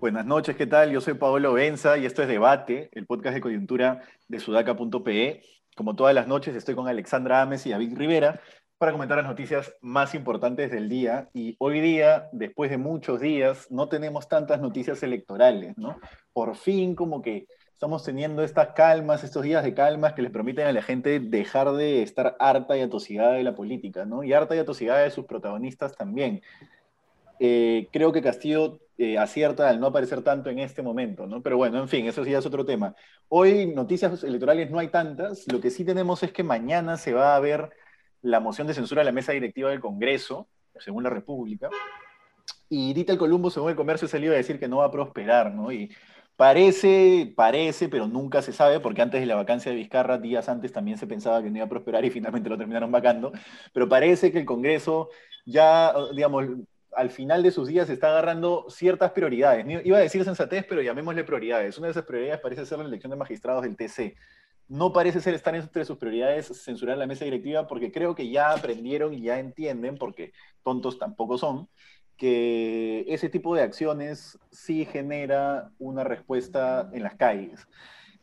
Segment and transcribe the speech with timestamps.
[0.00, 0.90] Buenas noches, ¿qué tal?
[0.92, 5.42] Yo soy Paolo Benza y esto es Debate, el podcast de coyuntura de sudaca.pe.
[5.76, 8.40] Como todas las noches estoy con Alexandra Ames y David Rivera
[8.80, 11.28] para comentar las noticias más importantes del día.
[11.34, 16.00] Y hoy día, después de muchos días, no tenemos tantas noticias electorales, ¿no?
[16.32, 20.66] Por fin como que estamos teniendo estas calmas, estos días de calmas que les permiten
[20.66, 24.24] a la gente dejar de estar harta y atosigada de la política, ¿no?
[24.24, 26.40] Y harta y atosigada de sus protagonistas también.
[27.38, 31.42] Eh, creo que Castillo eh, acierta al no aparecer tanto en este momento, ¿no?
[31.42, 32.94] Pero bueno, en fin, eso sí es otro tema.
[33.28, 37.36] Hoy noticias electorales no hay tantas, lo que sí tenemos es que mañana se va
[37.36, 37.68] a ver
[38.22, 40.48] la moción de censura a la mesa directiva del Congreso,
[40.78, 41.68] según la República,
[42.68, 44.90] y Dita el Columbo, según el comercio, ha salido a decir que no va a
[44.90, 45.72] prosperar, ¿no?
[45.72, 45.90] Y
[46.36, 50.72] parece, parece, pero nunca se sabe, porque antes de la vacancia de Vizcarra, días antes
[50.72, 53.32] también se pensaba que no iba a prosperar y finalmente lo terminaron vacando,
[53.72, 55.10] pero parece que el Congreso
[55.44, 56.46] ya, digamos,
[56.92, 59.66] al final de sus días está agarrando ciertas prioridades.
[59.84, 61.78] Iba a decir sensatez, pero llamémosle prioridades.
[61.78, 64.16] Una de esas prioridades parece ser la elección de magistrados del TC.
[64.70, 68.52] No parece ser estar entre sus prioridades censurar la mesa directiva porque creo que ya
[68.52, 71.68] aprendieron y ya entienden, porque tontos tampoco son,
[72.16, 77.66] que ese tipo de acciones sí genera una respuesta en las calles.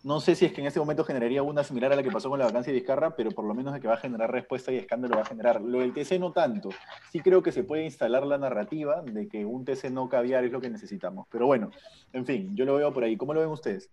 [0.03, 2.29] No sé si es que en este momento generaría una similar a la que pasó
[2.29, 4.71] con la vacancia de Vizcarra, pero por lo menos de que va a generar respuesta
[4.71, 5.59] y escándalo va a generar.
[5.59, 6.69] Lo del TC no tanto.
[7.11, 10.53] Sí creo que se puede instalar la narrativa de que un TC no caviar es
[10.53, 11.27] lo que necesitamos.
[11.29, 11.71] Pero bueno,
[12.13, 13.17] en fin, yo lo veo por ahí.
[13.17, 13.91] ¿Cómo lo ven ustedes?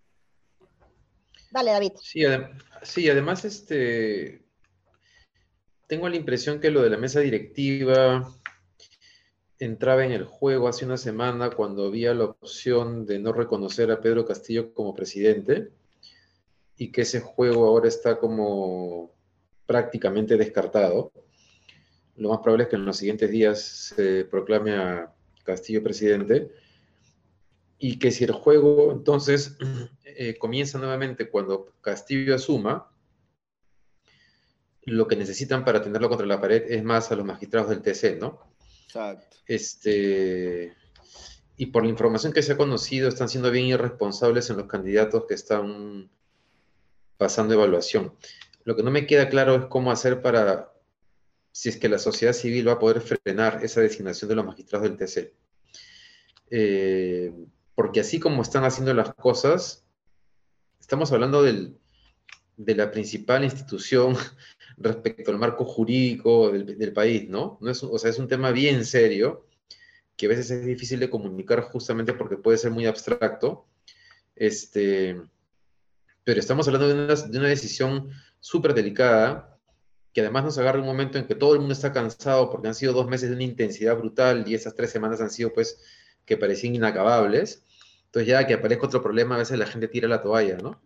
[1.55, 1.92] Dale, David.
[2.83, 4.42] Sí, además, este,
[5.86, 8.28] tengo la impresión que lo de la mesa directiva
[9.61, 14.00] entraba en el juego hace una semana cuando había la opción de no reconocer a
[14.00, 15.69] Pedro Castillo como presidente
[16.77, 19.12] y que ese juego ahora está como
[19.64, 21.12] prácticamente descartado.
[22.16, 25.14] Lo más probable es que en los siguientes días se proclame a
[25.45, 26.51] Castillo presidente
[27.79, 29.57] y que si el juego entonces
[30.05, 32.90] eh, comienza nuevamente cuando Castillo asuma,
[34.86, 38.20] lo que necesitan para tenerlo contra la pared es más a los magistrados del TC,
[38.20, 38.40] ¿no?
[38.86, 39.39] Exacto.
[39.46, 40.74] Este,
[41.57, 45.24] y por la información que se ha conocido, están siendo bien irresponsables en los candidatos
[45.27, 46.11] que están
[47.17, 48.14] pasando evaluación.
[48.64, 50.73] Lo que no me queda claro es cómo hacer para,
[51.52, 54.89] si es que la sociedad civil va a poder frenar esa designación de los magistrados
[54.89, 55.33] del TC.
[56.51, 57.33] Eh,
[57.74, 59.85] porque así como están haciendo las cosas,
[60.80, 64.17] estamos hablando de la principal institución
[64.77, 67.58] respecto al marco jurídico del, país, ¿no?
[67.67, 69.46] es, o sea, es un tema bien serio
[70.17, 73.67] que a veces es difícil de comunicar justamente porque puede ser muy abstracto.
[74.36, 75.20] Este,
[76.24, 79.58] pero estamos hablando de una, decisión súper delicada,
[80.13, 82.74] que además nos agarra un momento en que todo el mundo está cansado porque han
[82.74, 85.80] sido dos meses de una intensidad brutal y esas tres semanas han sido pues
[86.24, 87.64] que parecían inacabables.
[88.14, 90.80] Entonces ya que aparezca otro problema, a veces la gente tira la toalla, ¿no?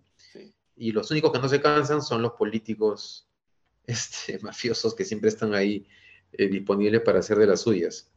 [0.76, 3.28] Y los únicos que no se cansan son los políticos
[3.86, 5.86] este, mafiosos que siempre están ahí
[6.32, 8.10] eh, disponibles para hacer de las suyas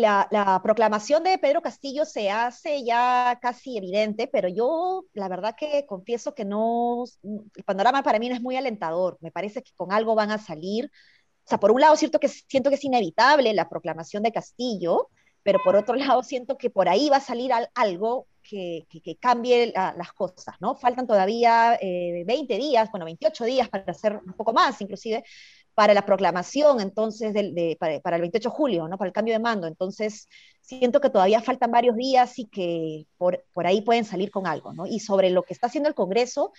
[0.00, 5.84] la, proclamación de Pedro Castillo se hace ya casi evidente, pero yo la verdad que
[5.86, 9.18] confieso que no, el panorama para mí no es muy alentador.
[9.20, 10.90] Me parece que con algo van a salir.
[11.44, 15.10] O sea, por un lado cierto que, siento que es inevitable la proclamación de Castillo,
[15.42, 19.72] pero por otro lado siento que por ahí va a salir algo que, que, cambie
[19.72, 20.74] las cosas, ¿no?
[20.74, 25.24] Faltan todavía 20 eh, días, bueno, 28 días para hacer un poco más inclusive,
[25.74, 27.32] para la proclamación, entonces,
[27.78, 28.98] para, el 28 de julio, ¿no?
[28.98, 29.66] Para el cambio de mando.
[29.66, 30.28] Entonces,
[30.60, 34.72] siento que todavía faltan varios días y que por, por ahí pueden salir con algo,
[34.74, 34.86] ¿no?
[34.86, 36.52] Y sobre lo que está haciendo el Congreso,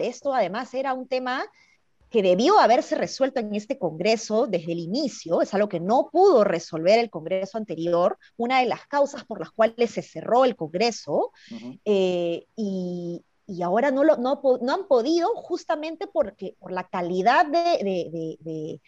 [0.00, 1.44] esto además era un tema
[2.10, 6.42] que debió haberse resuelto en este Congreso desde el inicio, es algo que no pudo
[6.42, 11.30] resolver el Congreso anterior, una de las causas por las cuales se cerró el Congreso,
[11.84, 17.46] eh, y, y ahora no, lo, no, no, han podido justamente porque, por la calidad
[17.46, 18.80] de, de,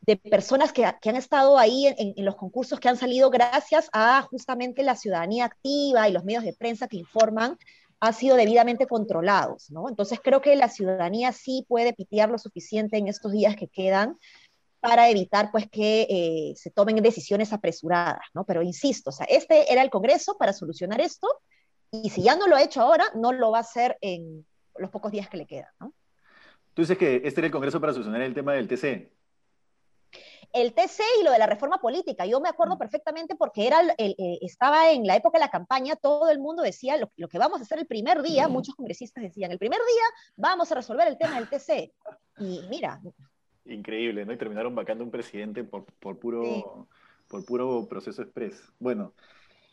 [0.00, 3.90] de, personas que, que, han estado ahí en, en, los concursos que han salido gracias
[3.92, 7.58] a justamente la ciudadanía activa y los medios de prensa que informan,
[8.06, 9.88] han sido debidamente controlados, ¿no?
[9.88, 14.18] Entonces creo que la ciudadanía sí puede pitear lo suficiente en estos días que quedan
[14.80, 18.44] para evitar pues que eh, se tomen decisiones apresuradas, ¿no?
[18.44, 21.28] Pero insisto, o sea, este era el Congreso para solucionar esto
[21.90, 24.46] y si ya no lo ha hecho ahora, no lo va a hacer en
[24.76, 25.94] los pocos días que le quedan, ¿no?
[26.74, 29.10] Tú dices que este era el Congreso para solucionar el tema del TC.
[30.54, 32.24] El TC y lo de la reforma política.
[32.24, 32.78] Yo me acuerdo mm.
[32.78, 36.62] perfectamente porque era el, eh, estaba en la época de la campaña, todo el mundo
[36.62, 38.52] decía lo, que vamos a hacer el primer día, mm.
[38.52, 40.02] muchos congresistas decían, el primer día
[40.36, 41.92] vamos a resolver el tema del TC.
[42.38, 43.00] Y mira.
[43.66, 44.32] Increíble, ¿no?
[44.32, 46.86] Y terminaron vacando un presidente por, por puro,
[47.28, 48.62] por puro proceso express.
[48.78, 49.12] Bueno,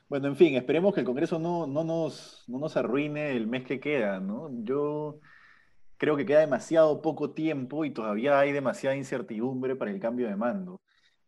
[0.10, 3.66] bueno, en fin, esperemos que el Congreso no, no, nos, no nos arruine el mes
[3.66, 4.50] que queda, ¿no?
[4.63, 5.19] Yo
[6.01, 10.36] creo que queda demasiado poco tiempo y todavía hay demasiada incertidumbre para el cambio de
[10.36, 10.81] mando.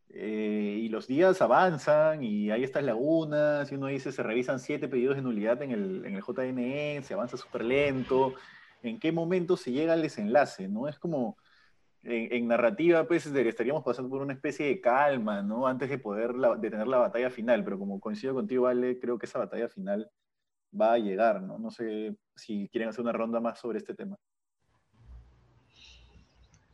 [0.09, 4.87] Eh, y los días avanzan y hay estas lagunas, y uno dice, se revisan siete
[4.87, 8.33] pedidos de nulidad en el, en el JNE, se avanza súper lento.
[8.81, 10.67] ¿En qué momento se llega al desenlace?
[10.67, 10.87] ¿no?
[10.87, 11.37] Es como,
[12.03, 15.67] en, narrativa, pues estaríamos pasando por una especie de calma, ¿no?
[15.67, 19.27] Antes de poder de tener la batalla final, pero como coincido contigo, Vale, creo que
[19.27, 20.09] esa batalla final
[20.79, 21.59] va a llegar, ¿no?
[21.59, 24.17] No sé si quieren hacer una ronda más sobre este tema.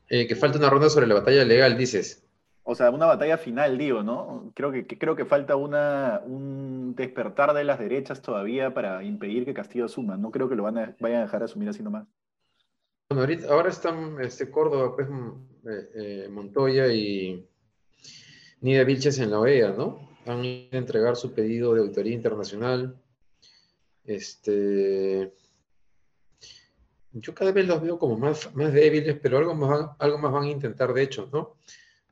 [0.10, 2.26] Eh, que falta una ronda sobre la batalla legal, dices.
[2.64, 4.52] O sea, una batalla final, digo, ¿no?
[4.56, 9.54] Creo que, creo que falta una, un despertar de las derechas todavía para impedir que
[9.54, 10.18] Castillo asuma.
[10.18, 12.08] No creo que lo van a, vayan a dejar asumir así nomás.
[13.10, 17.48] Bueno, ahorita, ahora están este, Córdoba, pues, eh, eh, Montoya y
[18.62, 20.10] Nida Vilches en la OEA, ¿no?
[20.26, 23.02] Van a entregar su pedido de auditoría internacional.
[24.06, 25.34] Este,
[27.12, 30.44] yo cada vez los veo como más, más débiles, pero algo más, algo más van
[30.44, 31.58] a intentar, de hecho, ¿no?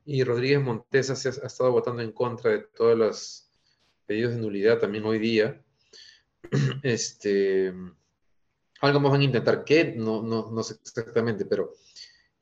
[0.04, 3.50] Y Rodríguez Montesa se ha, estado votando en contra de todos los
[4.06, 5.62] pedidos de nulidad también hoy día.
[6.82, 7.74] Este,
[8.80, 9.94] algo más van a intentar, ¿qué?
[9.96, 11.74] No, no, no sé exactamente, pero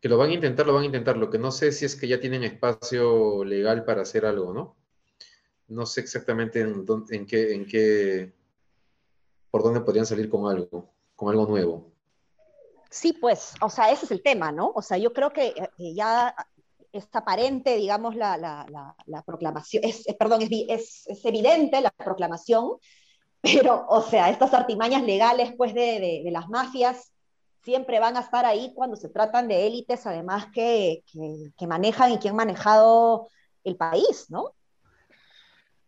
[0.00, 1.16] que lo van a intentar, lo van a intentar.
[1.16, 4.76] Lo que no sé si es que ya tienen espacio legal para hacer algo, ¿no?
[5.68, 8.32] No sé exactamente en, en, qué, en qué,
[9.50, 11.95] por dónde podrían salir con algo, con algo nuevo.
[12.90, 14.72] Sí, pues, o sea, ese es el tema, ¿no?
[14.74, 15.48] O sea, yo creo que
[15.78, 16.34] eh, ya
[16.92, 22.72] es aparente, digamos, la, la, proclamación, es, perdón, es, es, evidente la proclamación,
[23.42, 27.12] pero, o sea, estas artimañas legales, pues, de, de, las mafias
[27.62, 31.04] siempre van a estar ahí cuando se tratan de élites, además, que,
[31.56, 33.28] que manejan y que han manejado
[33.64, 34.55] el país, ¿no?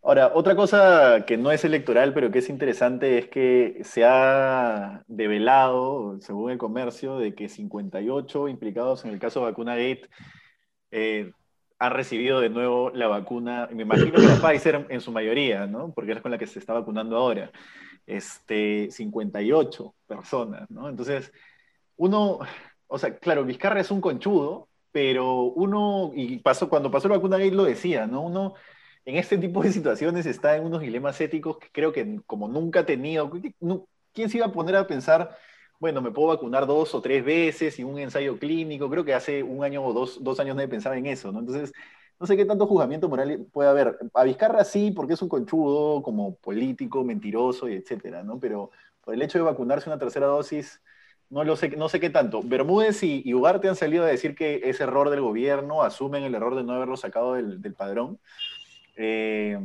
[0.09, 5.05] Ahora, otra cosa que no es electoral, pero que es interesante, es que se ha
[5.07, 10.09] develado, según el comercio, de que 58 implicados en el caso Vacuna Gate
[10.93, 11.33] eh,
[11.79, 15.93] han recibido de nuevo la vacuna, me imagino que la Pfizer en su mayoría, ¿no?
[15.93, 17.53] Porque es con la que se está vacunando ahora.
[18.07, 20.89] Este, 58 personas, ¿no?
[20.89, 21.31] Entonces,
[21.97, 22.39] uno,
[22.87, 27.37] o sea, claro, Vizcarra es un conchudo, pero uno, y pasó, cuando pasó la vacuna
[27.37, 28.23] Gate lo decía, ¿no?
[28.23, 28.55] Uno
[29.05, 32.81] en este tipo de situaciones está en unos dilemas éticos que creo que como nunca
[32.81, 33.31] ha tenido,
[34.13, 35.37] ¿quién se iba a poner a pensar,
[35.81, 38.91] bueno, me puedo vacunar dos o tres veces y un ensayo clínico?
[38.91, 41.41] Creo que hace un año o dos, dos años nadie pensaba en eso, ¿no?
[41.41, 41.73] Entonces,
[42.21, 43.99] no sé qué tanto juzgamiento moral puede haber.
[44.15, 48.41] A Vizcarra sí, porque es un conchudo, como político, mentiroso y etcétera, ¿no?
[48.41, 48.71] Pero
[49.05, 50.83] por el hecho de vacunarse una tercera dosis,
[51.31, 52.43] no lo sé, no sé qué tanto.
[52.43, 56.57] Bermúdez y, Ugarte han salido a decir que es error del gobierno, asumen el error
[56.57, 58.19] de no haberlo sacado del padrón.
[58.99, 59.57] Eh,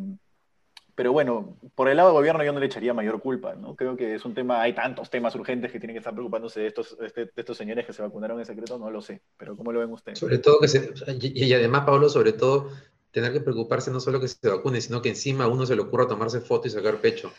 [0.95, 3.75] pero bueno, por el lado del gobierno yo no le echaría mayor culpa, ¿no?
[3.75, 6.67] Creo que es un tema, hay tantos temas urgentes que tienen que estar preocupándose de
[6.67, 9.71] estos, este, de estos señores que se vacunaron en secreto, no lo sé, pero ¿cómo
[9.71, 10.19] lo ven ustedes?
[10.19, 12.69] Sobre todo que se, y, además, Pablo, sobre todo,
[13.09, 15.81] tener que preocuparse no solo que se vacune, sino que encima a uno se le
[15.81, 17.31] ocurra tomarse foto y sacar pecho.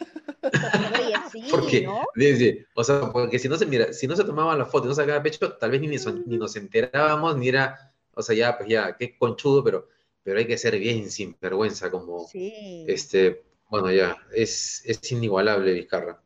[1.52, 4.86] porque, desde, o sea, porque si no se mira, si no se tomaba la foto
[4.86, 5.86] y no sacaba pecho, tal vez ni,
[6.26, 9.93] ni nos enterábamos, ni era, o sea, ya, pues ya, qué conchudo, pero
[10.24, 16.20] pero hay que ser bien sin vergüenza, como, este, bueno, ya, es, es inigualable Vizcarra.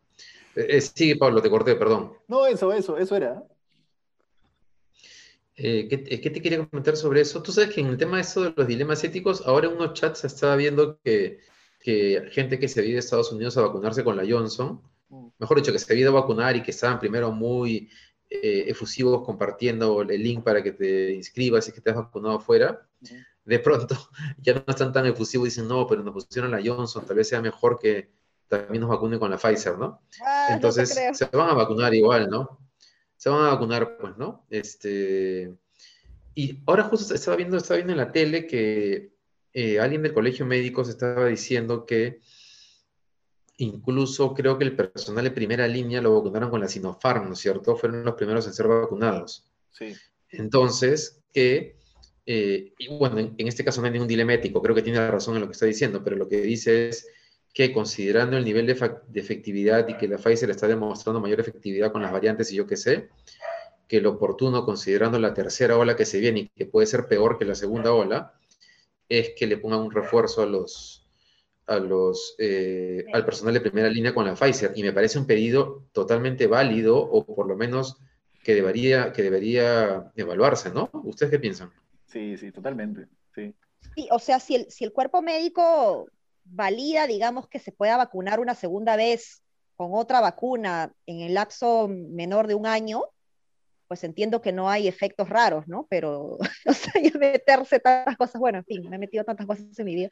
[0.54, 2.14] Eh, sí, Pablo, te corté, perdón.
[2.26, 3.42] No, eso, eso, eso era.
[5.56, 7.42] Eh, eh, ¿qué, te quería comentar sobre eso?
[7.42, 9.94] Tú sabes que en el tema de eso de los dilemas éticos, ahora en unos
[9.94, 11.38] chats se estaba viendo que,
[11.80, 15.28] que gente que se había ido a Estados Unidos a vacunarse con la Johnson, mm.
[15.38, 17.90] mejor dicho, que se había ido a vacunar y que estaban primero muy
[18.30, 22.86] efusivos compartiendo el link para que te inscribas y que te has vacunado afuera,
[23.48, 23.96] de pronto
[24.38, 27.28] ya no están tan efusivos y dicen, no, pero nos pusieron la Johnson, tal vez
[27.28, 28.10] sea mejor que
[28.46, 30.02] también nos vacunen con la Pfizer, ¿no?
[30.24, 32.60] Ah, Entonces se van a vacunar igual, ¿no?
[33.16, 34.46] Se van a vacunar, pues, ¿no?
[34.50, 35.54] Este,
[36.34, 39.12] y ahora justo estaba viendo, estaba viendo en la tele que
[39.52, 42.20] eh, alguien del colegio médico se estaba diciendo que
[43.56, 47.40] incluso creo que el personal de primera línea lo vacunaron con la Sinopharm, ¿no es
[47.40, 47.76] cierto?
[47.76, 49.50] Fueron los primeros en ser vacunados.
[49.70, 49.94] Sí.
[50.30, 51.77] Entonces, que
[52.30, 55.36] eh, y bueno, en, este caso no hay ningún dilema ético, creo que tiene razón
[55.36, 57.08] en lo que está diciendo, pero lo que dice es
[57.54, 58.72] que considerando el nivel de,
[59.14, 62.76] efectividad y que la Pfizer está demostrando mayor efectividad con las variantes y yo qué
[62.76, 63.08] sé,
[63.88, 67.38] que lo oportuno, considerando la tercera ola que se viene y que puede ser peor
[67.38, 68.34] que la segunda ola,
[69.08, 71.08] es que le pongan un refuerzo a los,
[71.66, 74.72] a los, eh, al personal de primera línea con la Pfizer.
[74.74, 77.96] Y me parece un pedido totalmente válido o por lo menos
[78.44, 80.90] que debería, que debería evaluarse, ¿no?
[80.92, 81.72] ¿Ustedes qué piensan?
[82.08, 83.06] Sí, sí, totalmente.
[83.34, 83.54] Sí.
[83.94, 86.08] sí o sea, si el, si el cuerpo médico
[86.44, 89.42] valida, digamos, que se pueda vacunar una segunda vez
[89.76, 93.04] con otra vacuna en el lapso menor de un año,
[93.86, 95.86] pues entiendo que no hay efectos raros, ¿no?
[95.88, 99.86] Pero, o sea, meterse tantas cosas, bueno, en fin, me he metido tantas cosas en
[99.86, 100.10] mi vida,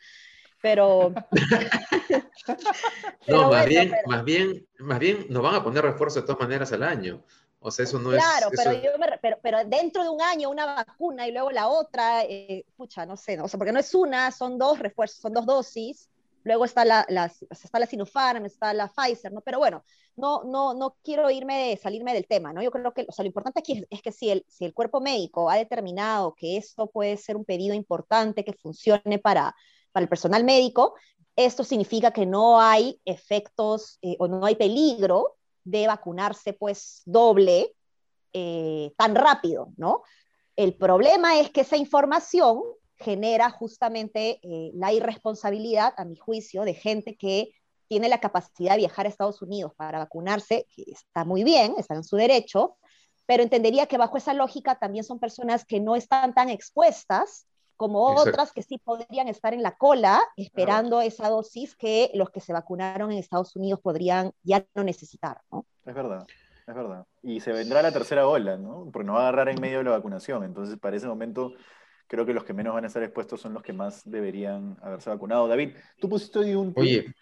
[0.63, 1.13] pero...
[3.29, 6.73] no, más, bien, más, bien, más bien nos van a poner refuerzo de todas maneras
[6.73, 7.25] al año.
[7.61, 8.23] O sea, eso no es...
[8.23, 8.51] Claro,
[9.21, 13.17] pero, pero, dentro de un año una vacuna y luego la otra, eh, pucha, no
[13.17, 16.09] sé, o sea, porque no es una, son dos refuerzos, son dos dosis,
[16.45, 19.41] luego está la, la, está la Sinopharm, está la Pfizer, ¿no?
[19.41, 19.85] Pero bueno,
[20.15, 22.63] no, no, no quiero irme, salirme del tema, ¿no?
[22.63, 25.01] Yo creo que, o sea, lo importante aquí es, que si el, si el cuerpo
[25.01, 29.57] médico ha determinado que esto puede ser un pedido importante que funcione para,
[29.91, 30.95] para el personal médico,
[31.35, 37.75] esto significa que no hay efectos eh, o no hay peligro de vacunarse pues doble
[38.33, 40.03] eh, tan rápido, ¿no?
[40.55, 42.63] El problema es que esa información
[42.97, 47.51] genera justamente eh, la irresponsabilidad, a mi juicio, de gente que
[47.89, 51.95] tiene la capacidad de viajar a Estados Unidos para vacunarse, que está muy bien, está
[51.95, 52.77] en su derecho,
[53.27, 57.47] pero entendería que bajo esa lógica también son personas que no están tan expuestas
[57.77, 62.41] como otras que sí podrían estar en la cola esperando esa dosis que los que
[62.41, 65.67] se vacunaron en Estados Unidos podrían ya no necesitar, ¿no?
[65.85, 66.27] Es verdad,
[66.67, 67.07] es verdad.
[67.23, 68.89] Y se vendrá la tercera ola, ¿no?
[68.93, 70.45] Porque nos va a agarrar en medio de la vacunación.
[70.45, 71.53] Entonces, para ese momento,
[72.07, 75.11] creo que los que menos van a estar expuestos son los que más deberían haberse
[75.11, 75.49] vacunado.
[75.49, 76.73] David, tú pusiste hoy un...
[76.77, 77.15] Oye,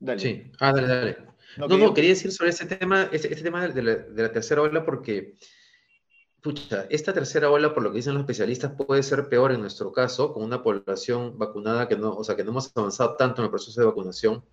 [0.00, 0.20] Dale.
[0.20, 1.16] Sí, ah, dale, dale.
[1.56, 4.62] No, no, quería decir sobre ese tema, este, este tema de la, de la, tercera
[4.62, 5.34] ola porque,
[6.42, 9.92] pucha, esta tercera ola, por lo que dicen los especialistas, puede ser peor en nuestro
[9.92, 13.46] caso, con una población vacunada que no, o sea, que no hemos avanzado tanto en
[13.46, 14.44] el proceso de vacunación,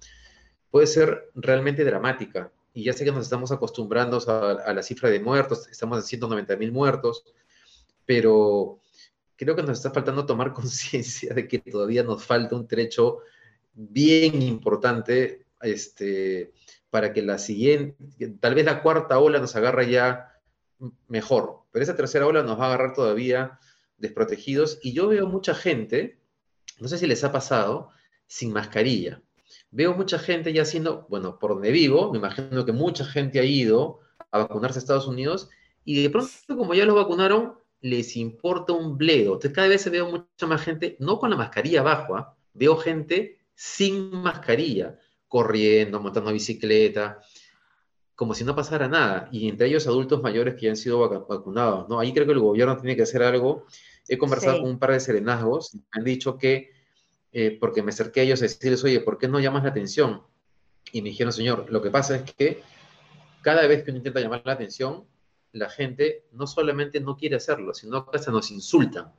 [0.72, 2.51] puede ser realmente dramática.
[2.74, 6.04] Y ya sé que nos estamos acostumbrando a, a la cifra de muertos, estamos en
[6.04, 7.24] 190 mil muertos,
[8.06, 8.80] pero
[9.36, 13.20] creo que nos está faltando tomar conciencia de que todavía nos falta un trecho
[13.74, 16.54] bien importante este,
[16.89, 17.96] para que la siguiente,
[18.39, 20.35] tal vez la cuarta ola nos agarre ya
[21.08, 23.60] mejor, pero esa tercera ola nos va a agarrar todavía
[23.98, 26.20] desprotegidos y yo veo mucha gente,
[26.79, 27.89] no sé si les ha pasado,
[28.27, 29.22] sin mascarilla.
[29.72, 33.44] Veo mucha gente ya haciendo, bueno, por donde vivo, me imagino que mucha gente ha
[33.44, 34.00] ido
[34.32, 35.50] a vacunarse a Estados Unidos
[35.84, 39.34] y de pronto como ya los vacunaron, les importa un bledo.
[39.34, 42.36] Entonces cada vez veo mucha más gente, no con la mascarilla abajo, ¿ah?
[42.53, 47.20] veo gente sin mascarilla, corriendo, montando bicicleta,
[48.15, 51.89] como si no pasara nada, y entre ellos adultos mayores que ya han sido vacunados,
[51.89, 52.00] ¿no?
[52.00, 53.65] Ahí creo que el gobierno tiene que hacer algo.
[54.07, 56.72] He conversado con un par de serenazgos, me han dicho que,
[57.34, 60.22] eh, porque me acerqué a ellos a decirles, oye, ¿por qué no llamas la atención?
[60.91, 62.62] Y me dijeron, señor, lo que pasa es que
[63.41, 65.05] cada vez que uno intenta llamar la atención,
[65.51, 69.12] la gente no solamente no quiere hacerlo, sino que hasta nos insultan.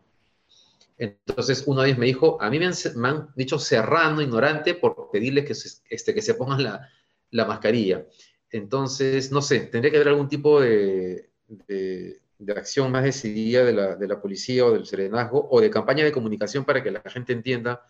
[0.98, 5.44] Entonces, uno de ellos me dijo, a mí me han, dicho serrano, ignorante, por pedirles
[5.44, 6.88] que se, este, que se pongan la,
[7.30, 8.06] la, mascarilla.
[8.50, 12.20] Entonces, no sé, tendría que haber algún tipo de, de,
[12.56, 16.12] acción más decidida de la, de la, policía o del serenazgo o de campaña de
[16.12, 17.84] comunicación para que la gente entienda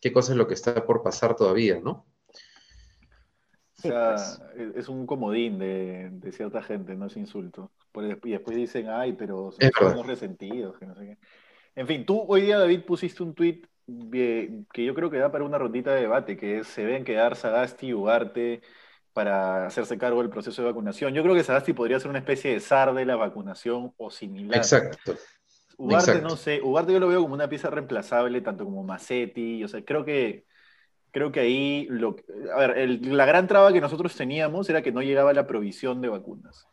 [0.00, 2.06] qué cosa es lo que está por pasar todavía, ¿no?
[3.78, 4.16] O sea,
[4.74, 7.70] es un comodín de, de, cierta gente, no es insulto.
[8.24, 11.18] Y después dicen, ay, pero son resentidos, que no sé qué.
[11.74, 13.66] En fin, tú hoy día, David, pusiste un tuit
[14.10, 17.36] que yo creo que da para una rondita de debate, que es, se ven quedar
[17.36, 18.60] Sagasti y Ugarte
[19.12, 21.14] para hacerse cargo del proceso de vacunación.
[21.14, 24.58] Yo creo que Sagasti podría ser una especie de zar de la vacunación o similar.
[24.58, 25.14] Exacto.
[25.76, 29.68] Ugarte, no sé, Ugarte yo lo veo como una pieza reemplazable, tanto como Macetti, o
[29.68, 30.44] sea, creo que,
[31.10, 32.16] creo que ahí, lo,
[32.54, 36.10] a ver, la gran traba que nosotros teníamos era que no llegaba la provisión de
[36.10, 36.66] vacunas.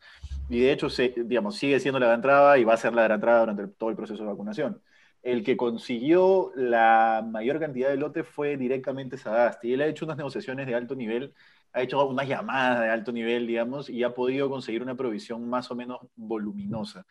[0.50, 3.04] Y de hecho, se, digamos, sigue siendo la gran traba y va a ser la
[3.04, 4.82] gran traba durante todo el proceso de vacunación
[5.22, 9.72] el que consiguió la mayor cantidad de lotes fue directamente Sagasti.
[9.72, 11.34] Él ha hecho unas negociaciones de alto nivel,
[11.72, 15.70] ha hecho unas llamadas de alto nivel, digamos, y ha podido conseguir una provisión más
[15.70, 17.06] o menos voluminosa.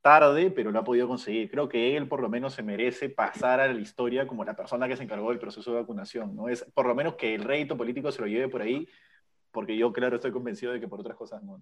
[0.00, 1.50] Tarde, pero lo ha podido conseguir.
[1.50, 4.86] Creo que él por lo menos se merece pasar a la historia como la persona
[4.86, 6.36] que se encargó del proceso de vacunación.
[6.36, 6.48] ¿no?
[6.48, 8.88] Es por lo menos que el rédito político se lo lleve por ahí,
[9.50, 11.60] porque yo, claro, estoy convencido de que por otras cosas no.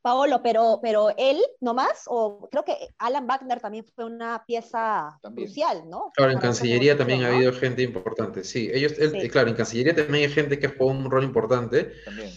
[0.00, 5.88] Paolo, pero, pero él nomás, o creo que Alan Wagner también fue una pieza crucial,
[5.88, 6.12] ¿no?
[6.14, 8.70] Claro, en Cancillería también ha habido gente importante, sí.
[8.72, 8.94] Ellos,
[9.30, 11.92] claro, en Cancillería también hay gente que jugó un rol importante.
[12.04, 12.30] También.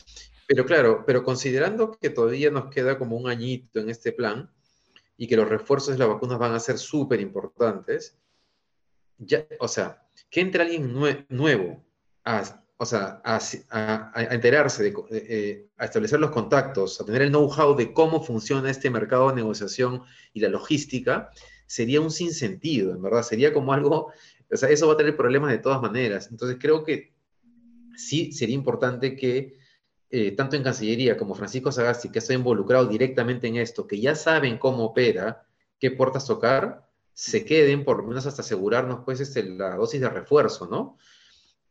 [0.48, 4.52] Pero claro, pero considerando que todavía nos queda como un añito en este plan
[5.16, 8.18] y que los refuerzos de las vacunas van a ser súper importantes,
[9.18, 10.94] ya, o sea, que entre alguien
[11.30, 11.86] nuevo
[12.26, 17.94] a, o sea, a, enterarse, eh, a establecer los contactos, a tener el know-how de
[17.94, 20.02] cómo funciona este mercado de negociación
[20.34, 21.30] y la logística,
[21.68, 24.12] sería un sinsentido, en verdad, sería como algo,
[24.52, 26.30] o sea, eso va a tener problemas de todas maneras.
[26.32, 27.14] Entonces creo que
[27.96, 29.60] sí sería importante que
[30.10, 34.16] eh, tanto en Cancillería como Francisco Sagasti, que está involucrado directamente en esto, que ya
[34.16, 35.46] saben cómo opera,
[35.78, 40.10] qué puertas tocar, se queden, por lo menos hasta asegurarnos, pues, este, la dosis de
[40.10, 40.98] refuerzo, ¿no?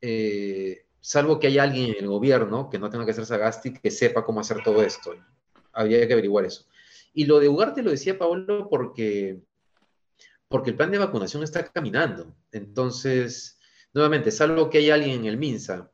[0.01, 3.91] Eh, salvo que haya alguien en el gobierno que no tenga que ser Sagasti, que
[3.91, 5.15] sepa cómo hacer todo esto.
[5.73, 6.67] Habría que averiguar eso.
[7.13, 9.41] Y lo de Ugarte lo decía Pablo porque,
[10.49, 12.35] porque el plan de vacunación está caminando.
[12.53, 13.59] Entonces,
[13.93, 15.91] nuevamente, salvo que haya alguien en el MINSA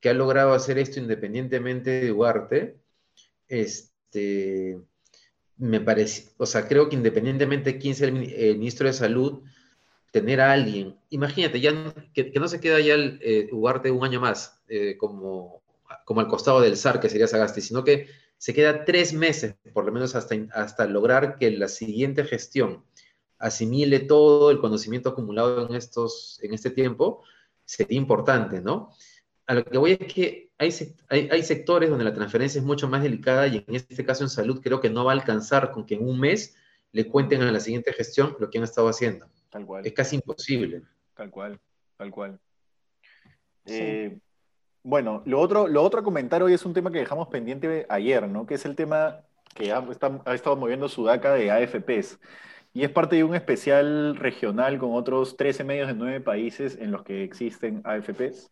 [0.00, 2.78] que ha logrado hacer esto independientemente de Ugarte,
[3.48, 4.78] este,
[5.56, 9.42] me parece, o sea, creo que independientemente de quién sea el, ministro de Salud,
[10.14, 14.20] tener a alguien, imagínate, ya que, no se queda ya el, eh, Ugarte un año
[14.20, 15.64] más, eh, como,
[16.04, 18.06] como al costado del SAR, que sería Sagasti, sino que
[18.38, 22.84] se queda tres meses, por lo menos hasta, hasta lograr que la siguiente gestión
[23.40, 27.24] asimile todo el conocimiento acumulado en, estos, en este tiempo,
[27.64, 28.90] sería importante, ¿no?
[29.48, 30.72] a lo que voy es que hay,
[31.10, 34.60] hay, sectores donde la transferencia es mucho más delicada y en este caso en salud
[34.62, 36.54] creo que no va a alcanzar con que en un mes
[36.92, 39.26] le cuenten a la siguiente gestión lo que han estado haciendo.
[39.54, 39.86] Tal cual.
[39.86, 40.82] Es casi imposible.
[41.14, 41.60] Tal cual,
[41.96, 42.40] tal cual.
[43.66, 44.18] Eh,
[44.82, 48.28] bueno, lo otro, lo otro a comentar hoy es un tema que dejamos pendiente ayer,
[48.28, 48.46] ¿no?
[48.46, 49.20] Que es el tema
[49.54, 49.86] que ha,
[50.24, 52.18] ha estado moviendo Sudaca de AFPs.
[52.72, 56.90] Y es parte de un especial regional con otros 13 medios de 9 países en
[56.90, 58.50] los que existen AFPs.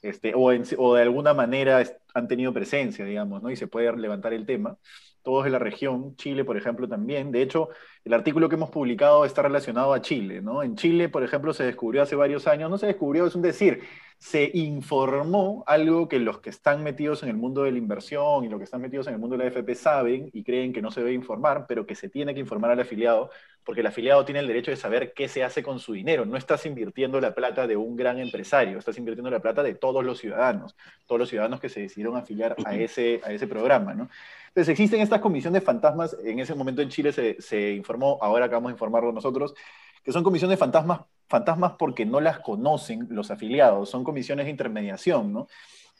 [0.00, 1.82] Este, o, o, de alguna manera
[2.14, 3.50] han tenido presencia, digamos, ¿no?
[3.50, 4.78] Y se puede levantar el tema.
[5.20, 7.30] Todos de la región, Chile, por ejemplo, también.
[7.32, 7.68] De hecho,
[8.08, 10.62] el artículo que hemos publicado está relacionado a Chile, ¿no?
[10.62, 13.82] En Chile, por ejemplo, se descubrió hace varios años, no se descubrió, es un decir,
[14.16, 18.48] se informó algo que los que están metidos en el mundo de la inversión y
[18.48, 20.90] los que están metidos en el mundo de la FP saben y creen que no
[20.90, 23.30] se debe informar, pero que se tiene que informar al afiliado,
[23.62, 26.24] porque el afiliado tiene el derecho de saber qué se hace con su dinero.
[26.24, 30.02] No estás invirtiendo la plata de un gran empresario, estás invirtiendo la plata de todos
[30.02, 30.74] los ciudadanos,
[31.06, 34.08] todos los ciudadanos que se decidieron afiliar a ese, a ese programa, ¿no?
[34.48, 38.70] Entonces existen estas comisiones fantasmas, en ese momento en Chile se, se informó, ahora acabamos
[38.70, 39.54] de informarlo nosotros,
[40.02, 45.32] que son comisiones fantasmas, fantasmas porque no las conocen los afiliados, son comisiones de intermediación,
[45.32, 45.46] ¿no?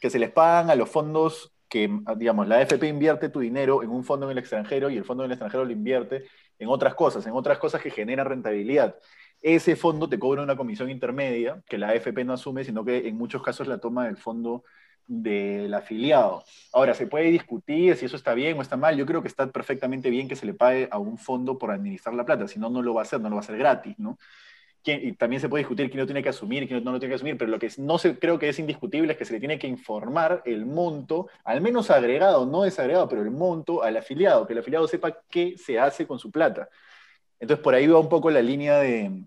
[0.00, 3.90] que se les pagan a los fondos que, digamos, la AFP invierte tu dinero en
[3.90, 6.24] un fondo en el extranjero y el fondo en el extranjero lo invierte
[6.58, 8.96] en otras cosas, en otras cosas que generan rentabilidad.
[9.42, 13.16] Ese fondo te cobra una comisión intermedia que la AFP no asume, sino que en
[13.16, 14.64] muchos casos la toma el fondo
[15.08, 16.44] del afiliado.
[16.72, 18.96] Ahora, se puede discutir si eso está bien o está mal.
[18.96, 22.14] Yo creo que está perfectamente bien que se le pague a un fondo por administrar
[22.14, 23.98] la plata, si no, no lo va a hacer, no lo va a hacer gratis,
[23.98, 24.18] ¿no?
[24.96, 27.16] y también se puede discutir quién lo tiene que asumir quién no lo tiene que
[27.16, 29.58] asumir, pero lo que no se, creo que es indiscutible es que se le tiene
[29.58, 34.52] que informar el monto, al menos agregado, no desagregado, pero el monto al afiliado, que
[34.54, 36.68] el afiliado sepa qué se hace con su plata.
[37.40, 39.24] Entonces, por ahí va un poco la línea de,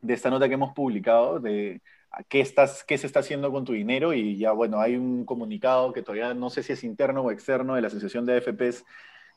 [0.00, 1.80] de esta nota que hemos publicado, de,
[2.28, 5.92] qué, estás, qué se está haciendo con tu dinero y ya, bueno, hay un comunicado
[5.92, 8.84] que todavía no sé si es interno o externo de la Asociación de AFPs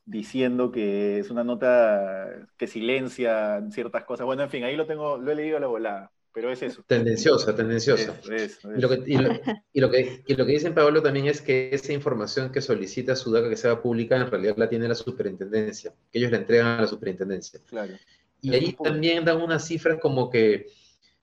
[0.05, 4.25] diciendo que es una nota que silencia ciertas cosas.
[4.25, 6.83] Bueno, en fin, ahí lo tengo, lo he leído a la volada, pero es eso.
[6.87, 8.15] Tendenciosa, tendenciosa.
[8.25, 11.91] Y, lo que, y, lo, que, y lo que dicen Pablo también es que esa
[11.91, 16.31] información que solicita Sudaca que sea pública, en realidad la tiene la superintendencia, que ellos
[16.31, 17.59] la entregan a la superintendencia.
[17.67, 17.93] Claro.
[18.39, 20.67] Y ahí también dan unas cifras como que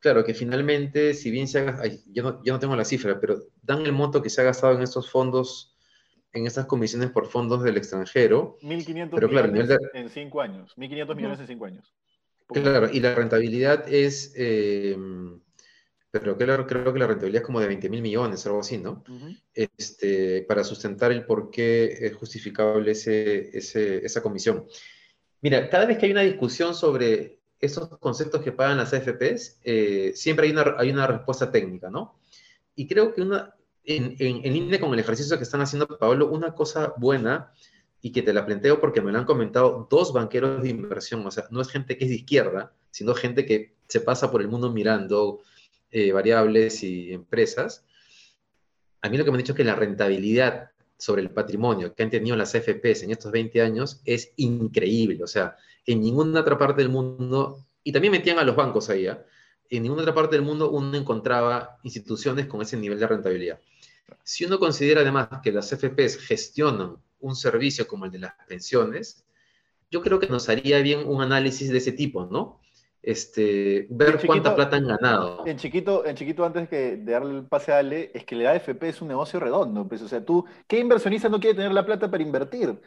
[0.05, 3.39] Claro, que finalmente, si bien se haga, yo, no, yo no tengo la cifra, pero
[3.63, 5.79] dan el monto que se ha gastado en estos fondos,
[6.35, 8.59] en estas comisiones por fondos del extranjero.
[8.61, 10.75] 1.500 millones en cinco años.
[10.77, 11.95] 1.500 millones en cinco años.
[12.49, 14.95] Claro, y la rentabilidad es, eh,
[16.11, 19.03] pero claro, creo que la rentabilidad es como de 20 mil millones, algo así, ¿no?
[19.55, 24.67] este, para sustentar el por qué es justificable ese, ese, esa comisión.
[25.41, 30.13] Mira, cada vez que hay una discusión sobre esos conceptos que pagan las AFPs, eh,
[30.15, 32.19] siempre hay una, hay una respuesta técnica, ¿no?
[32.75, 36.55] Y creo que una, en, en, línea con el ejercicio que están haciendo, Pablo, una
[36.55, 37.53] cosa buena
[38.01, 41.31] y que te la planteo porque me lo han comentado dos banqueros de inversión, o
[41.31, 44.49] sea, no es gente que es de izquierda, sino gente que se pasa por el
[44.49, 45.41] mundo mirando
[45.91, 47.85] eh, variables y empresas.
[49.01, 52.03] A mí lo que me han dicho es que la rentabilidad sobre el patrimonio que
[52.03, 56.59] han tenido las AFPs en estos 20 años es increíble, o sea, en ninguna otra
[56.59, 59.19] parte del mundo, y también metían a los bancos ahí, ¿eh?
[59.71, 63.59] en ninguna otra parte del mundo uno encontraba instituciones con ese nivel de rentabilidad.
[64.23, 69.25] Si uno considera además que las FPs gestionan un servicio como el de las pensiones,
[69.91, 72.61] yo creo que nos haría bien un análisis de ese tipo, ¿no?
[73.05, 75.47] este, ver cuánta plata han ganado.
[75.47, 78.89] En chiquito, en chiquito antes de darle el pase a Ale, es que la AFP
[78.89, 79.87] es un negocio redondo.
[79.87, 82.81] Pues, o sea, tú, ¿qué inversionista no quiere tener la plata para invertir?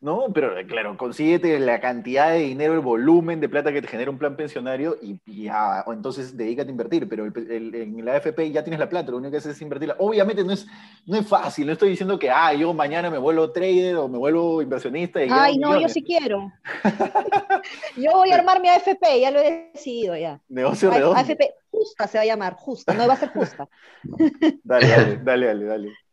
[0.00, 0.26] ¿No?
[0.32, 4.10] Pero eh, claro, consíguete la cantidad de dinero, el volumen de plata que te genera
[4.10, 8.62] un plan pensionario y, ya, o entonces dedícate a invertir, pero en la AFP ya
[8.62, 9.96] tienes la plata, lo único que haces es invertirla.
[9.98, 10.66] Obviamente no es,
[11.06, 14.18] no es fácil, no estoy diciendo que, ah, yo mañana me vuelvo trader o me
[14.18, 15.24] vuelvo inversionista.
[15.24, 16.52] Y Ay, no, yo sí quiero.
[17.96, 20.40] yo voy a armar mi AFP, ya lo he decidido ya.
[20.48, 21.18] Negocio redondo.
[21.18, 23.68] AFP justa se va a llamar, justa, no va a ser justa.
[24.64, 25.64] dale, dale, dale, dale.
[25.66, 26.05] dale.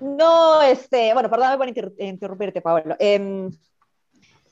[0.00, 2.96] No, este, bueno, perdóname por interrumpirte, Pablo.
[2.98, 3.50] Em,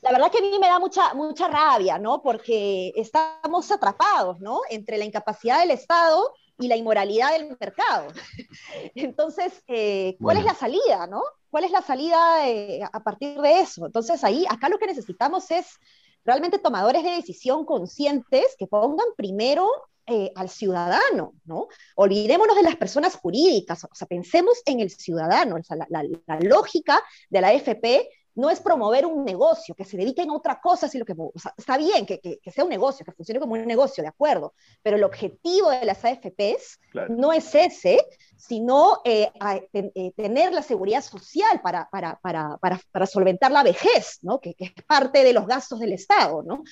[0.01, 2.21] la verdad que a mí me da mucha, mucha rabia, ¿no?
[2.21, 4.61] Porque estamos atrapados, ¿no?
[4.69, 8.07] Entre la incapacidad del Estado y la inmoralidad del mercado.
[8.95, 11.21] Entonces, eh, ¿cuál es la salida, no?
[11.49, 13.85] ¿Cuál es la salida eh, a partir de eso?
[13.85, 15.77] Entonces, ahí, acá lo que necesitamos es
[16.23, 19.69] realmente tomadores de decisión conscientes que pongan primero
[20.07, 21.67] eh, al ciudadano, ¿no?
[21.95, 27.53] Olvidémonos de las personas jurídicas, o sea, pensemos en el ciudadano, la, lógica de la
[27.53, 31.13] FP no es promover un negocio, que se dediquen a otra cosa, sino que
[31.57, 35.03] está bien que, sea un negocio, que funcione como un negocio, de acuerdo, pero el
[35.03, 38.03] objetivo de las AFPs no es ese,
[38.37, 39.31] sino eh,
[39.73, 44.39] eh, tener la seguridad social para, para, para, para, solventar la vejez, ¿no?
[44.39, 46.41] que, es parte de los gastos del Estado.
[46.41, 46.63] ¿no?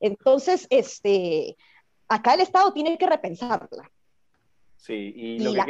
[0.00, 1.56] Entonces, este,
[2.08, 3.90] acá el Estado tiene que repensarla.
[4.76, 5.64] Sí, y, la,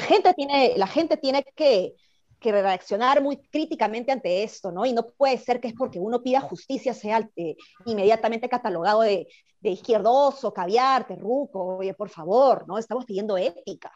[0.00, 1.94] gente tiene, la gente tiene que,
[2.40, 4.84] reaccionar muy críticamente ante esto, ¿no?
[4.84, 7.56] Y no puede ser que es porque uno pida justicia sea eh,
[7.86, 9.28] inmediatamente catalogado de,
[9.60, 12.78] de, izquierdoso, caviar, terruco, oye, por favor, ¿no?
[12.78, 13.92] Estamos pidiendo ética.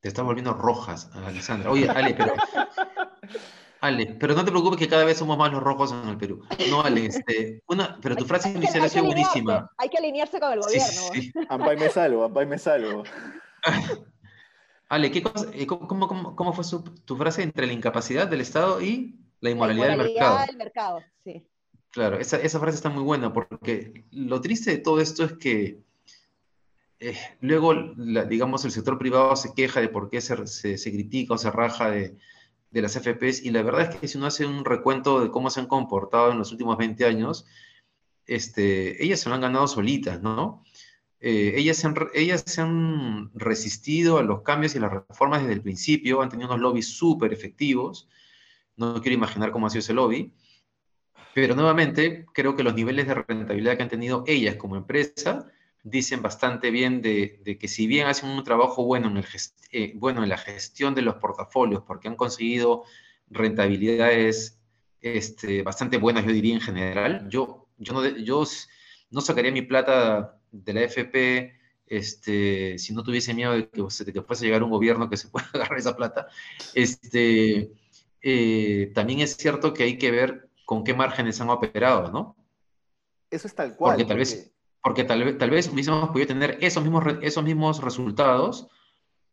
[0.00, 1.70] Te están volviendo rojas, Alexandra.
[1.70, 2.34] Oye, Ale, pero
[3.80, 6.42] Ale, pero no te preocupes que cada vez somos más los rojos en el Perú.
[6.70, 9.70] No, Ale, este, una, pero tu frase inicial ha sido buenísima.
[9.76, 11.02] Hay que alinearse con el gobierno.
[11.12, 13.04] Sí, Ampay me salvo, Ampay me salvo.
[14.88, 16.64] Ale, ¿qué cosa, eh, cómo, cómo, cómo, fue
[17.04, 20.46] tu frase entre la incapacidad del Estado y la inmoralidad, del mercado?
[20.46, 21.44] del mercado, sí.
[21.90, 25.80] Claro, esa, esa, frase está muy buena porque lo triste de todo esto es que
[27.00, 27.74] eh, luego,
[28.28, 31.50] digamos, el sector privado se queja de por qué se, se, se critica o se
[31.50, 32.16] raja de,
[32.70, 35.50] de las FPs y la verdad es que si uno hace un recuento de cómo
[35.50, 37.46] se han comportado en los últimos 20 años,
[38.26, 40.64] este, ellas se lo han ganado solitas, ¿no?
[41.20, 45.54] Eh, ellas, se han, ellas se han resistido a los cambios y las reformas desde
[45.54, 48.08] el principio, han tenido unos lobbies súper efectivos,
[48.76, 50.32] no quiero imaginar cómo ha sido ese lobby,
[51.34, 55.50] pero nuevamente creo que los niveles de rentabilidad que han tenido ellas como empresa
[55.88, 59.24] dicen bastante bien de, que si bien hacen un trabajo bueno en, el
[59.70, 62.82] eh, bueno en la gestión de los portafolios, porque han conseguido
[63.30, 64.58] rentabilidades
[65.00, 68.42] este, bastante buenas, yo diría en general, yo, yo, no, yo
[69.10, 71.54] no sacaría mi plata de la FP
[71.86, 75.16] este, si no tuviese miedo de que, de que fuese a llegar un gobierno que
[75.16, 76.26] se pueda agarrar esa plata.
[76.74, 77.70] Este,
[78.22, 82.36] eh, también es cierto que hay que ver con qué márgenes han operado, ¿no?
[83.30, 83.94] Eso es tal cual.
[83.94, 84.55] Porque tal vez
[84.86, 88.68] porque tal vez, tal vez hubiésemos podido tener esos mismos, esos mismos resultados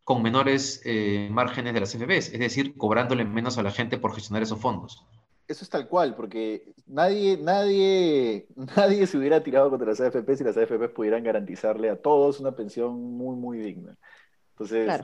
[0.03, 4.15] con menores eh, márgenes de las FPs, es decir, cobrándole menos a la gente por
[4.15, 5.05] gestionar esos fondos.
[5.47, 10.43] Eso es tal cual, porque nadie, nadie, nadie se hubiera tirado contra las AFP si
[10.43, 13.95] las AFP pudieran garantizarle a todos una pensión muy, muy digna.
[14.53, 15.03] Entonces,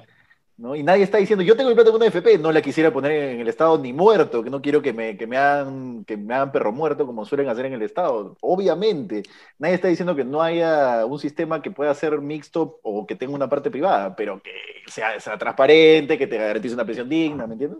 [0.76, 3.12] y nadie está diciendo, yo tengo mi plata con una FP, no la quisiera poner
[3.12, 6.34] en el Estado ni muerto, que no quiero que me, que me, hagan, que me
[6.34, 8.36] hagan perro muerto como suelen hacer en el Estado.
[8.42, 9.24] Obviamente,
[9.58, 13.34] nadie está diciendo que no haya un sistema que pueda ser mixto o que tenga
[13.36, 14.52] una parte privada, pero que
[14.88, 17.80] sea, sea transparente, que te garantice una pensión digna, ¿me entiendes?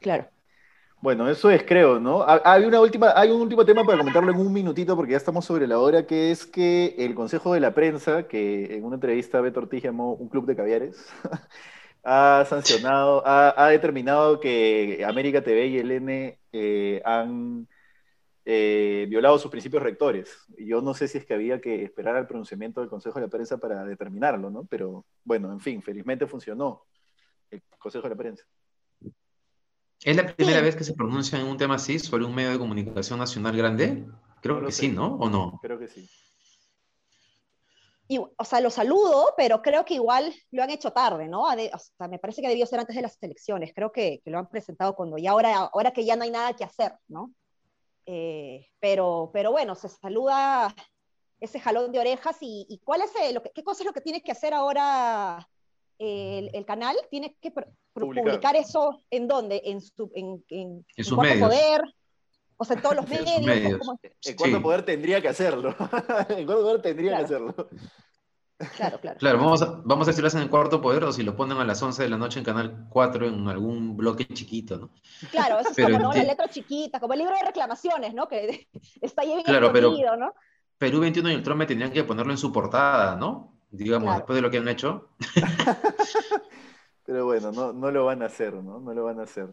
[0.00, 0.31] Claro.
[1.02, 2.24] Bueno, eso es, creo, ¿no?
[2.26, 5.44] Hay, una última, hay un último tema para comentarlo en un minutito porque ya estamos
[5.44, 9.40] sobre la hora, que es que el Consejo de la Prensa, que en una entrevista
[9.40, 11.04] Beto Ortiz llamó un club de caviares,
[12.04, 17.66] ha sancionado, ha, determinado que América TV y el N eh, han
[18.44, 20.46] eh, violado sus principios rectores.
[20.56, 23.30] Yo no sé si es que había que esperar al pronunciamiento del Consejo de la
[23.30, 24.66] Prensa para determinarlo, ¿no?
[24.66, 26.84] Pero bueno, en fin, felizmente funcionó
[27.50, 28.44] el Consejo de la Prensa.
[30.04, 32.58] ¿Es la primera vez que se pronuncia en un tema así sobre un medio de
[32.58, 34.04] comunicación nacional grande?
[34.40, 35.16] Creo que sí, ¿no?
[35.16, 35.60] ¿O no?
[35.62, 36.08] Creo que sí.
[38.08, 41.44] Y, o sea, lo saludo, pero creo que igual lo han hecho tarde, ¿no?
[41.44, 43.72] o sea, me parece que debió ser antes de las elecciones.
[43.74, 46.54] Creo que, que, lo han presentado cuando ya ahora, ahora que ya no hay nada
[46.54, 47.32] que hacer, ¿no?
[48.04, 50.74] Eh, pero, pero bueno, se saluda
[51.40, 54.22] ese jalón de orejas y, cuál es lo que, qué cosa es lo que tiene
[54.22, 55.48] que hacer ahora
[56.02, 57.52] el, canal tiene que
[57.92, 58.56] publicar.
[58.56, 60.84] eso en dónde, en su, en, en,
[61.40, 61.82] Poder,
[62.56, 63.42] O sea, en todos los medios.
[63.42, 63.80] medios.
[64.26, 65.70] En cuánto poder tendría que hacerlo.
[66.28, 67.54] en cuánto poder tendría que hacerlo.
[68.76, 69.18] Claro, claro.
[69.18, 71.34] Claro, vamos a, vamos a ver si lo hacen en cuarto poder o si lo
[71.34, 74.90] ponen a las 11 de la noche en Canal 4 en algún bloque chiquito, ¿no?
[75.30, 76.12] Claro, eso es como ¿no?
[76.12, 78.28] la letra chiquita, como el libro de reclamaciones, ¿no?
[78.28, 78.68] Que
[79.00, 80.34] está ahí bien claro, pero ¿no?
[80.78, 83.51] Perú 21 y el Trome tendrían que ponerlo en su portada, ¿no?
[83.72, 85.08] Digamos, después de lo que han hecho.
[87.06, 88.80] pero bueno, no, no lo van a hacer, ¿no?
[88.80, 89.48] No lo van a hacer.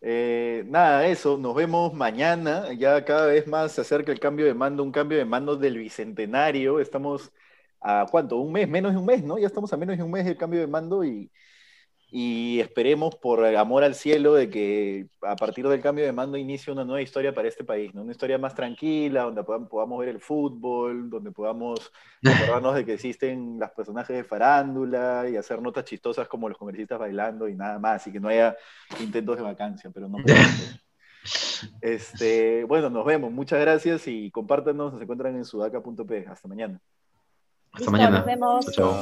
[0.00, 2.72] Eh, nada, eso, nos vemos mañana.
[2.72, 5.76] Ya cada vez más se acerca el cambio de mando, un cambio de mando del
[5.78, 6.80] bicentenario.
[6.80, 7.30] Estamos
[7.80, 9.38] a cuánto, un mes, menos de un mes, ¿no?
[9.38, 11.30] Ya estamos a menos de un mes del cambio de mando y,
[12.08, 16.72] y esperemos por amor al cielo de que a partir del cambio de mando inicie
[16.72, 18.02] una nueva historia para este país, ¿no?
[18.02, 21.92] Una historia más tranquila, donde podamos, ver el fútbol, donde podamos
[22.24, 26.98] acordarnos de que existen los personajes de farándula y hacer notas chistosas como los congresistas
[26.98, 28.56] bailando y nada más, y que no haya
[29.00, 30.18] intentos de vacancia, pero no
[31.80, 33.32] Este, bueno, nos vemos.
[33.32, 34.92] Muchas gracias y compártanos.
[34.92, 36.26] Nos encuentran en sudaca.p.
[36.28, 36.80] Hasta mañana.
[37.72, 38.18] Hasta mañana.
[38.18, 38.66] Nos vemos.
[38.72, 38.94] chao.